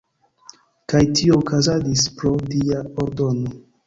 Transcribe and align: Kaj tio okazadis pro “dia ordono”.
Kaj 0.93 1.01
tio 1.19 1.35
okazadis 1.41 2.05
pro 2.21 2.31
“dia 2.55 2.81
ordono”. 3.05 3.53